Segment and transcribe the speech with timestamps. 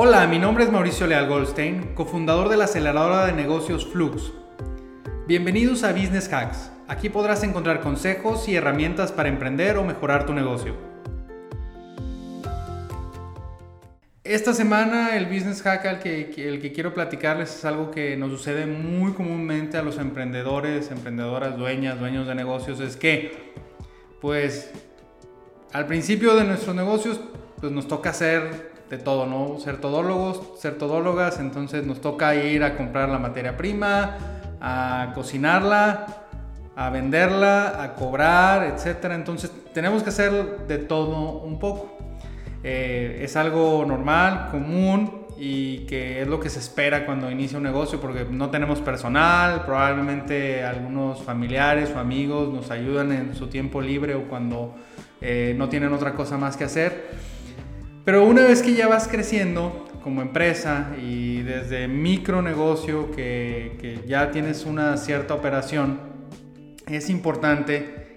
[0.00, 4.32] Hola, mi nombre es Mauricio Leal Goldstein, cofundador de la aceleradora de negocios Flux.
[5.26, 6.70] Bienvenidos a Business Hacks.
[6.86, 10.76] Aquí podrás encontrar consejos y herramientas para emprender o mejorar tu negocio.
[14.22, 18.30] Esta semana el business hack al que, el que quiero platicarles es algo que nos
[18.30, 23.52] sucede muy comúnmente a los emprendedores, emprendedoras, dueñas, dueños de negocios, es que
[24.20, 24.70] pues
[25.72, 27.18] al principio de nuestros negocios
[27.60, 29.58] pues nos toca hacer de todo, ¿no?
[29.60, 34.16] Ser todólogos, ser todólogas, entonces nos toca ir a comprar la materia prima,
[34.60, 36.06] a cocinarla,
[36.74, 39.14] a venderla, a cobrar, etcétera.
[39.14, 41.98] Entonces tenemos que hacer de todo un poco.
[42.62, 47.64] Eh, es algo normal, común y que es lo que se espera cuando inicia un
[47.64, 53.80] negocio porque no tenemos personal, probablemente algunos familiares o amigos nos ayudan en su tiempo
[53.80, 54.74] libre o cuando
[55.20, 57.10] eh, no tienen otra cosa más que hacer.
[58.08, 64.00] Pero una vez que ya vas creciendo como empresa y desde micro negocio que, que
[64.06, 66.00] ya tienes una cierta operación,
[66.86, 68.16] es importante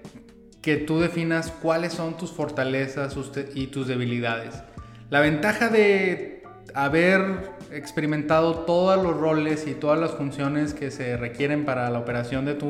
[0.62, 3.14] que tú definas cuáles son tus fortalezas
[3.54, 4.62] y tus debilidades.
[5.10, 11.66] La ventaja de haber experimentado todos los roles y todas las funciones que se requieren
[11.66, 12.66] para la operación de tu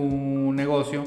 [0.52, 1.04] negocio,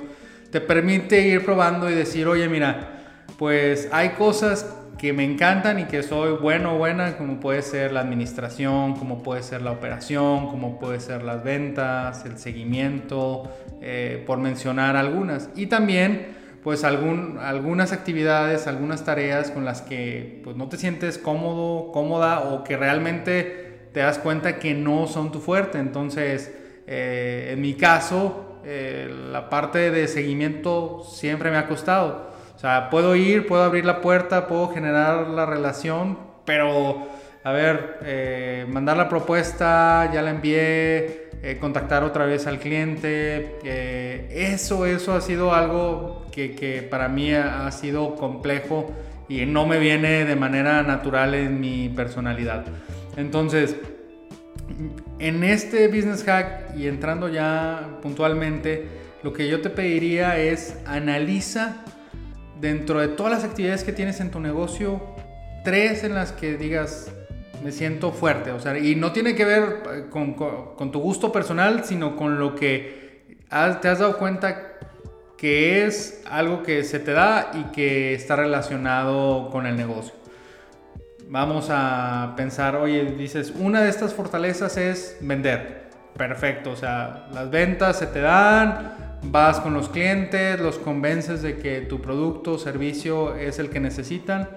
[0.49, 4.65] te permite ir probando y decir, oye, mira, pues hay cosas
[4.97, 9.23] que me encantan y que soy bueno o buena, como puede ser la administración, como
[9.23, 13.51] puede ser la operación, como puede ser las ventas, el seguimiento,
[13.81, 15.49] eh, por mencionar algunas.
[15.55, 21.19] Y también pues algún, algunas actividades, algunas tareas con las que pues, no te sientes
[21.19, 25.77] cómodo, cómoda o que realmente te das cuenta que no son tu fuerte.
[25.77, 26.51] Entonces,
[26.87, 32.33] eh, en mi caso, eh, la parte de seguimiento siempre me ha costado.
[32.65, 37.07] Sea, puedo ir, puedo abrir la puerta, puedo generar la relación, pero,
[37.43, 43.59] a ver, eh, mandar la propuesta, ya la envié, eh, contactar otra vez al cliente.
[44.31, 48.91] eso, eso ha sido algo que, que, para mí ha sido complejo
[49.29, 52.65] y no me viene de manera natural en mi personalidad.
[53.15, 53.75] Entonces,
[55.19, 58.87] en este business hack y entrando ya puntualmente,
[59.21, 61.85] lo que yo te pediría es analiza
[62.59, 65.01] dentro de todas las actividades que tienes en tu negocio,
[65.63, 67.11] tres en las que digas,
[67.63, 71.31] me siento fuerte, o sea, y no tiene que ver eh, con, con, tu gusto
[71.31, 74.73] personal, sino con lo que te has dado cuenta
[75.37, 80.13] que es algo que se te da y que está relacionado con el negocio.
[81.27, 85.85] Vamos a pensar, oye, dices, una de estas fortalezas es vender.
[86.15, 91.57] Perfecto, o sea, las ventas se te dan, vas con los clientes, los convences de
[91.57, 94.49] que tu producto o servicio es el que necesitan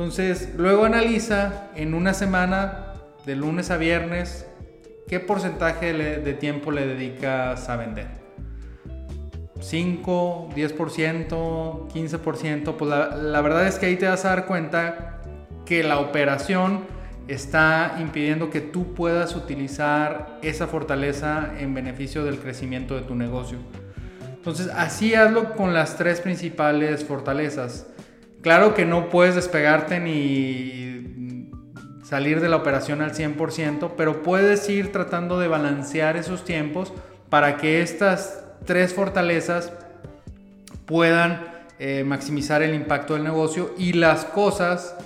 [0.00, 2.94] entonces, luego analiza en una semana,
[3.26, 4.46] de lunes a viernes,
[5.06, 8.06] qué porcentaje de tiempo le dedicas a vender.
[9.60, 15.20] 5, 10%, 15%, pues la, la, verdad es que ahí te vas a dar cuenta
[15.66, 16.84] que la operación
[17.28, 23.58] está impidiendo que tú puedas utilizar esa fortaleza en beneficio del crecimiento de tu negocio.
[24.40, 27.86] Entonces, así hazlo con las tres principales fortalezas.
[28.40, 31.50] Claro que no puedes despegarte ni
[32.02, 36.90] salir de la operación al 100%, pero puedes ir tratando de balancear esos tiempos
[37.28, 39.74] para que estas tres fortalezas
[40.86, 41.44] puedan
[41.78, 44.96] eh, maximizar el impacto del negocio y las cosas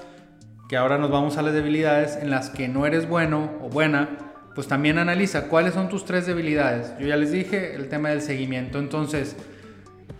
[0.69, 4.34] que ahora nos vamos a las debilidades en las que no eres bueno o buena,
[4.54, 6.92] pues también analiza cuáles son tus tres debilidades.
[6.98, 9.37] Yo ya les dije el tema del seguimiento, entonces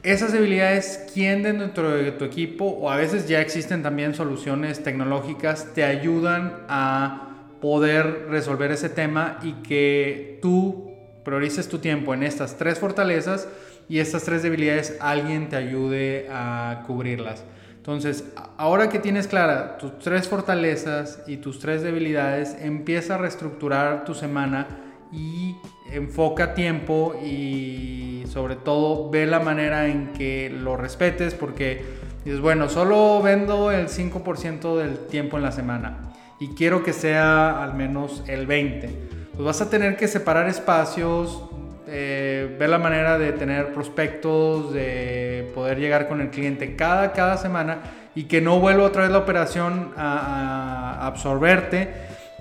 [0.03, 5.73] esas debilidades, ¿quién dentro de tu equipo, o a veces ya existen también soluciones tecnológicas,
[5.73, 7.31] te ayudan a
[7.63, 10.93] poder resolver ese tema y que tú
[11.25, 13.49] priorices tu tiempo en estas tres fortalezas
[13.89, 17.43] y estas tres debilidades alguien te ayude a cubrirlas.
[17.85, 18.25] Entonces,
[18.57, 24.15] ahora que tienes clara tus tres fortalezas y tus tres debilidades, empieza a reestructurar tu
[24.15, 24.67] semana
[25.13, 25.57] y
[25.93, 31.85] enfoca tiempo y sobre todo ve la manera en que lo respetes porque
[32.25, 37.63] dices, bueno, solo vendo el 5% del tiempo en la semana y quiero que sea
[37.63, 38.93] al menos el 20%.
[39.35, 41.51] Pues vas a tener que separar espacios,
[41.87, 47.37] eh, ver la manera de tener prospectos, de poder llegar con el cliente cada, cada
[47.37, 47.83] semana
[48.15, 51.93] y que no vuelva otra vez la operación a, a absorberte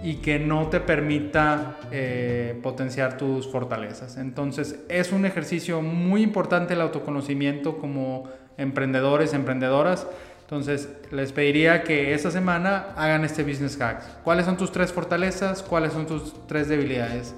[0.04, 4.18] y que no te permita eh, potenciar tus fortalezas.
[4.18, 10.06] Entonces es un ejercicio muy importante el autoconocimiento como emprendedores, emprendedoras.
[10.42, 14.22] Entonces, les pediría que esta semana hagan este business hack.
[14.24, 15.64] ¿Cuáles son tus tres fortalezas?
[15.64, 17.34] ¿Cuáles son tus tres debilidades?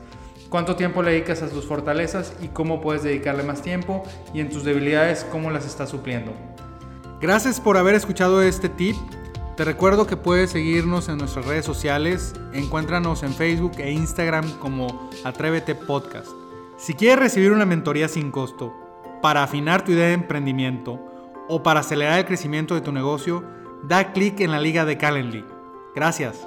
[0.50, 4.03] ¿Cuánto tiempo le dedicas a tus fortalezas y cómo puedes dedicarle más tiempo?
[4.33, 6.31] Y en tus debilidades, ¿cómo las estás supliendo?
[7.19, 8.95] Gracias por haber escuchado este tip.
[9.57, 12.33] Te recuerdo que puedes seguirnos en nuestras redes sociales.
[12.53, 16.27] Encuéntranos en Facebook e Instagram como Atrévete Podcast.
[16.77, 18.74] Si quieres recibir una mentoría sin costo
[19.21, 21.00] para afinar tu idea de emprendimiento
[21.47, 23.44] o para acelerar el crecimiento de tu negocio,
[23.83, 25.45] da clic en la liga de Calendly.
[25.95, 26.45] Gracias.